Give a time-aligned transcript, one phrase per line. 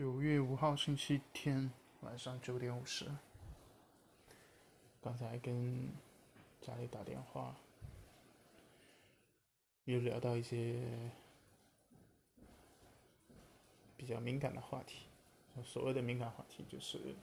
[0.00, 3.04] 九月五号星期天晚上九点五十，
[5.02, 5.90] 刚才跟
[6.58, 7.54] 家里打电话，
[9.84, 11.10] 又聊到一些
[13.94, 15.04] 比较敏感的话题。
[15.62, 17.14] 所谓的敏感话题，就是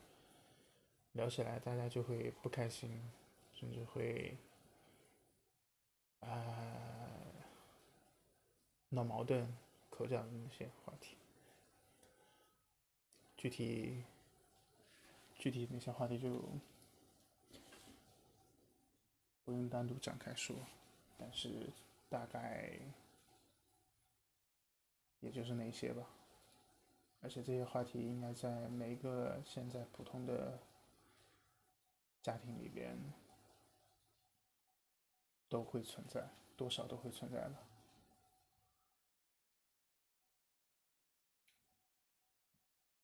[1.14, 3.02] 聊起来大家就会不开心，
[3.56, 4.38] 甚至会
[6.20, 6.30] 啊
[8.90, 9.52] 闹矛盾、
[9.90, 11.17] 口角的那些话题。
[13.38, 14.04] 具体
[15.38, 16.42] 具体那些话题就
[19.46, 20.56] 不用单独展开说，
[21.18, 21.70] 但是
[22.10, 22.72] 大概
[25.20, 26.04] 也就是那些吧。
[27.22, 30.60] 而且这些话题应该在每一个现在普通的
[32.22, 32.98] 家庭里边
[35.48, 37.56] 都会存在，多少都会存在的。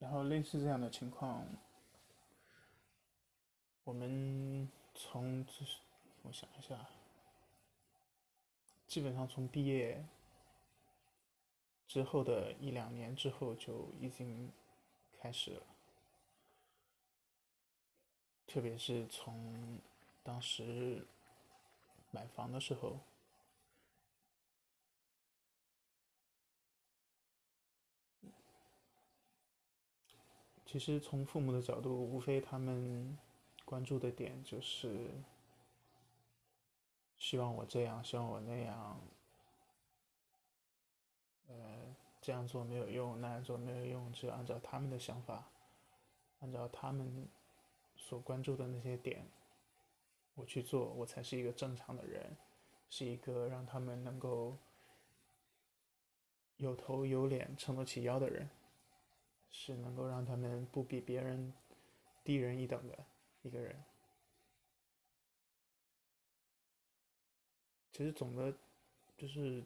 [0.03, 1.47] 然后类似这样的情况，
[3.85, 5.77] 我们从就是
[6.23, 6.77] 我想一下，
[8.85, 10.03] 基本上从毕业
[11.87, 14.51] 之后的一两年之后就已经
[15.21, 15.63] 开始了，
[18.45, 19.79] 特别是从
[20.21, 21.07] 当时
[22.11, 22.99] 买房的时候。
[30.73, 33.15] 其实从父母的角度，无非他们
[33.63, 35.07] 关注的点就是
[37.15, 38.99] 希望我这样，希望我那样，
[41.47, 45.47] 呃，这样做没有用，那样做没有用，只有按照他们的想法，
[46.39, 47.27] 按照他们
[47.95, 49.27] 所关注的那些点，
[50.33, 52.35] 我去做，我才是一个正常的人，
[52.89, 54.57] 是一个让他们能够
[56.57, 58.49] 有头有脸、撑得起腰的人。
[59.53, 61.53] 是能够让他们不比别人
[62.23, 63.05] 低人一等的
[63.43, 63.81] 一个人。
[67.93, 68.51] 其实总的，
[69.15, 69.63] 就是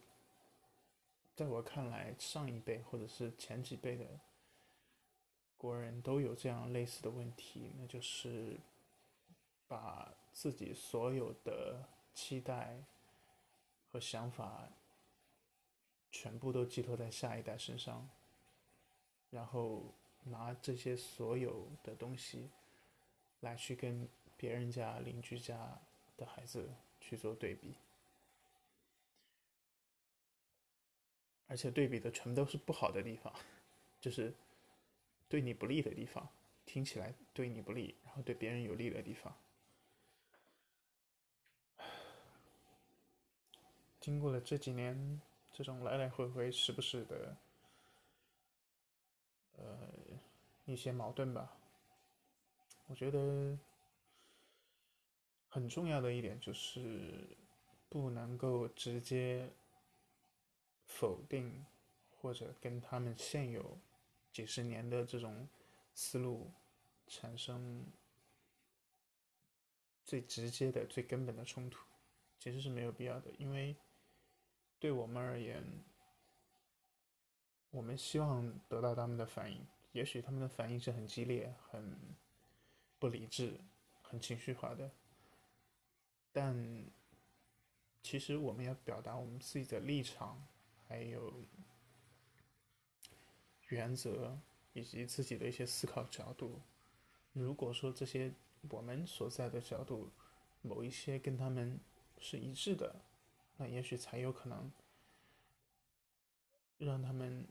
[1.33, 4.05] 在我看来，上一辈或者是前几辈的
[5.57, 8.57] 国人都有这样类似的问题，那就是
[9.67, 11.81] 把自己所有的
[12.13, 12.83] 期待
[13.89, 14.67] 和想法
[16.11, 18.09] 全部都寄托在下一代身上。
[19.29, 19.93] 然后
[20.23, 22.49] 拿这些所有的东西
[23.41, 25.79] 来去跟别人家邻居家
[26.15, 27.75] 的孩子去做对比，
[31.47, 33.33] 而且对比的全都是不好的地方，
[33.99, 34.33] 就是
[35.27, 36.27] 对你不利的地方，
[36.65, 39.35] 听起来对你不利，然后对别人有利的地方。
[43.99, 45.21] 经过了这几年
[45.51, 47.35] 这种来来回回、时不时的。
[49.57, 49.77] 呃，
[50.65, 51.57] 一些矛盾吧。
[52.87, 53.57] 我觉得
[55.49, 57.27] 很重要的一点就是
[57.89, 59.49] 不能够直接
[60.85, 61.65] 否定
[62.17, 63.77] 或者跟他们现有
[64.31, 65.47] 几十年的这种
[65.93, 66.49] 思路
[67.07, 67.85] 产生
[70.05, 71.83] 最直接的、最根本的冲突，
[72.39, 73.29] 其实是没有必要的。
[73.37, 73.75] 因为
[74.79, 75.63] 对我们而言，
[77.71, 81.97] 我们希望得到他们的反应，也许他们的反应是很激烈、很
[82.97, 83.59] 不理智、
[84.01, 84.89] 很情绪化的，
[86.31, 86.85] 但
[88.01, 90.41] 其实我们要表达我们自己的立场，
[90.87, 91.33] 还有
[93.67, 94.39] 原则
[94.73, 96.61] 以及自己的一些思考角度。
[97.33, 98.33] 如果说这些
[98.69, 100.09] 我们所在的角度
[100.61, 101.79] 某一些跟他们
[102.19, 102.95] 是一致的，
[103.57, 104.71] 那也许才有可能。
[106.77, 107.47] 让他们，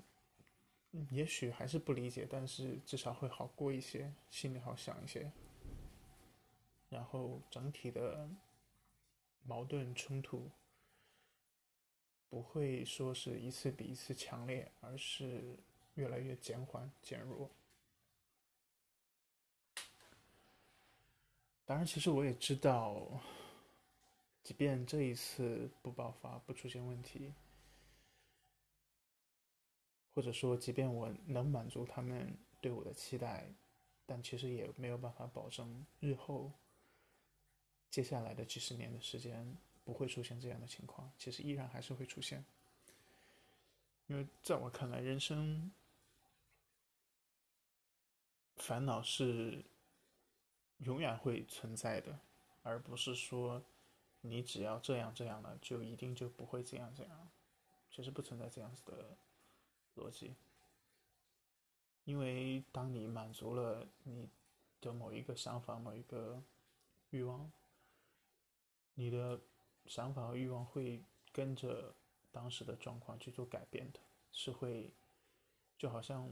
[1.11, 5.31] 也许还是不理解，但是至少会好过一些，心里好想一些。
[6.89, 8.29] 然后整体的
[9.45, 10.49] 矛盾冲突
[12.29, 15.57] 不会说是一次比一次强烈，而是
[15.95, 17.51] 越来越减缓、减弱。
[21.65, 23.03] 当然，其实我也知道，
[24.45, 27.33] 即便这一次不爆发、不出现问题。
[30.17, 33.47] 或者说，即便我能满足他们对我的期待，
[34.07, 36.51] 但其实也没有办法保证日后
[37.91, 39.55] 接下来的几十年的时间
[39.85, 41.13] 不会出现这样的情况。
[41.19, 42.43] 其实依然还是会出现，
[44.07, 45.71] 因为在我看来，人生
[48.57, 49.63] 烦恼是
[50.79, 52.19] 永远会存在的，
[52.63, 53.63] 而不是说
[54.23, 57.29] 你只要这样这样了，就一定就不会这样这样。
[57.91, 59.15] 其实不存在这样子的。
[59.97, 60.35] 逻辑。
[62.05, 64.29] 因为当你满足了你
[64.81, 66.41] 的某一个想法、某一个
[67.11, 67.51] 欲望，
[68.95, 69.41] 你的
[69.87, 71.03] 想法和欲望会
[71.33, 71.95] 跟着
[72.31, 73.99] 当时的状况去做改变的，
[74.31, 74.93] 是会
[75.77, 76.31] 就好像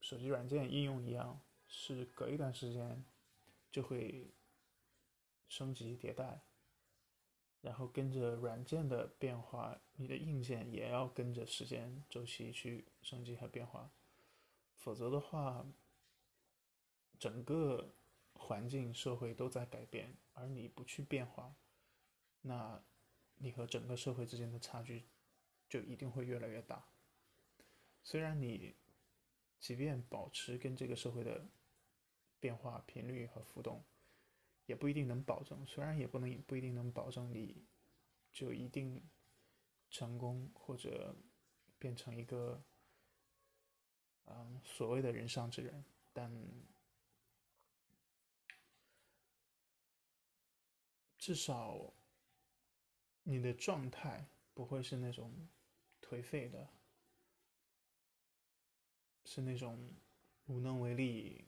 [0.00, 3.02] 手机软件应用一样，是隔一段时间
[3.72, 4.30] 就会
[5.48, 6.42] 升级迭代，
[7.64, 13.90] 然后跟着软件的变化，你的硬件也要跟着时间周期去升级和变化。
[14.76, 15.64] 否则的话，
[17.18, 17.94] 整个
[18.34, 21.54] 环境社会都在改变，而你不去变化，
[22.42, 22.82] 那
[23.36, 25.04] 你和整个社会之间的差距
[25.66, 26.84] 就一定会越来越大。
[28.02, 28.74] 虽然你
[29.58, 31.46] 即便保持跟这个社会的
[32.38, 33.82] 变化频率和浮动，
[34.66, 37.64] 也不一定能保证，虽然也不能不一定能保证你
[38.32, 39.02] 就一定
[39.90, 41.16] 成功或者
[41.78, 42.62] 变成一个。
[44.26, 45.84] 嗯，所谓的人上之人，
[46.14, 46.32] 但
[51.18, 51.92] 至少
[53.22, 55.46] 你的状态不会是那种
[56.00, 56.66] 颓废的，
[59.26, 59.92] 是那种
[60.46, 61.44] 无能为力、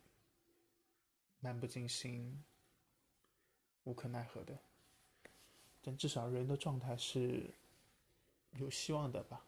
[1.40, 2.44] 漫不经心、
[3.86, 4.56] 无可奈何的。
[5.82, 7.50] 但至少人的状态是
[8.52, 9.44] 有希望的吧，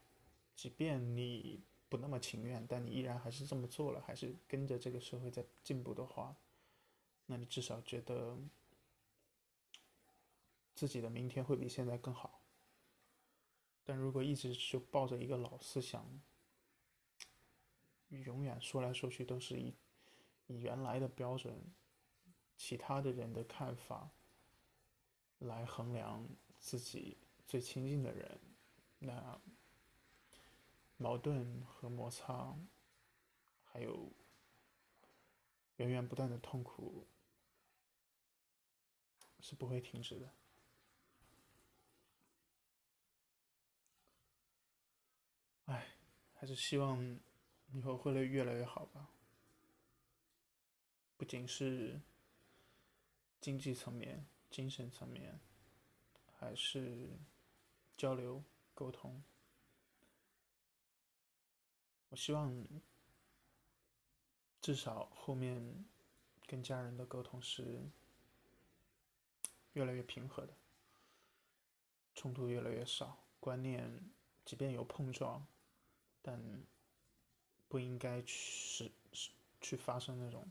[0.56, 1.60] 即便你。
[1.90, 6.36] 不那么情愿，但你依然还是这么做了，还是跟着这个社会在进步的话，
[7.24, 8.36] 那你至少觉得
[10.74, 12.42] 自己的明天会比现在更好。
[13.86, 16.06] 但如果一直就抱着一个老思想，
[18.10, 19.72] 永远说来说去都是以
[20.46, 21.58] 以原来的标准、
[22.58, 24.10] 其他的人的看法
[25.38, 26.26] 来衡量
[26.58, 28.40] 自己最亲近的人，
[28.98, 29.40] 那。
[31.00, 32.58] 矛盾和摩擦，
[33.62, 34.10] 还有
[35.76, 37.06] 源源不断的痛苦，
[39.38, 40.34] 是不会停止的。
[45.66, 45.86] 唉，
[46.34, 47.20] 还是希望
[47.70, 49.08] 以后会越来越好吧。
[51.16, 52.00] 不仅是
[53.40, 55.38] 经济层面、精神层面，
[56.38, 57.08] 还是
[57.96, 58.42] 交流
[58.74, 59.22] 沟通。
[62.10, 62.66] 我希望
[64.60, 65.84] 至少后面
[66.46, 67.80] 跟家人的沟通是
[69.74, 70.54] 越来越平和的，
[72.14, 74.10] 冲突越来越少，观念
[74.44, 75.46] 即便有碰撞，
[76.22, 76.42] 但
[77.68, 78.90] 不应该去
[79.60, 80.50] 去发生那种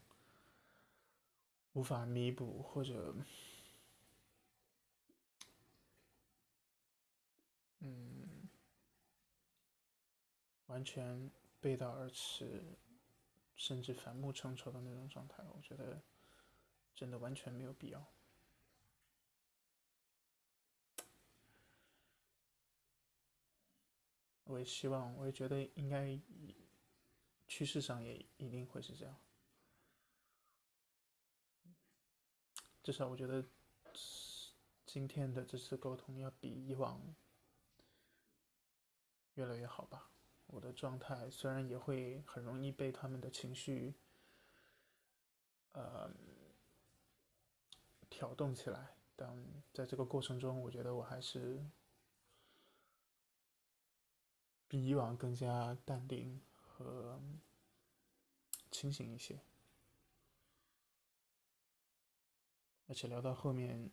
[1.74, 3.16] 无法弥补或者
[7.80, 8.50] 嗯
[10.68, 11.32] 完全。
[11.60, 12.78] 背道而驰，
[13.56, 16.00] 甚至反目成仇的那种状态，我觉得
[16.94, 18.08] 真的完全没有必要。
[24.44, 26.18] 我也希望，我也觉得应该
[27.48, 29.20] 趋势上也一定会是这样。
[32.84, 33.44] 至少我觉得
[34.86, 37.02] 今天的这次沟通要比以往
[39.38, 40.10] 越来越好吧。
[40.48, 43.94] 我的状态虽然也会很容易被他们的情绪，
[45.74, 46.10] 呃，
[48.10, 51.64] 挑动起来，但在这个过程中，我觉得我还是
[54.68, 57.22] 比以往更加淡定和
[58.72, 59.40] 清醒一些。
[62.88, 63.92] 而且聊到后面，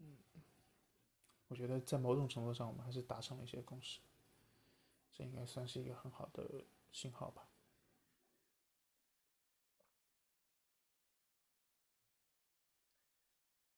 [0.00, 0.18] 嗯，
[1.48, 4.00] 我觉得在某种程度上，我们还是达成了一些共识。
[5.12, 7.48] 这应该算是一个很好的信号吧。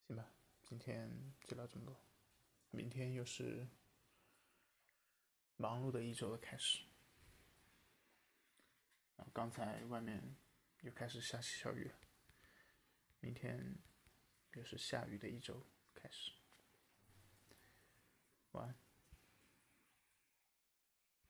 [0.07, 0.31] 行吧，
[0.63, 1.95] 今天就聊这么多。
[2.71, 3.67] 明天又是
[5.57, 6.85] 忙碌的一周的开始。
[9.33, 10.35] 刚才外面
[10.81, 11.95] 又开始下起小雨了。
[13.19, 13.75] 明天
[14.53, 16.31] 又是下雨的一周开始。
[18.57, 18.86] 晚安。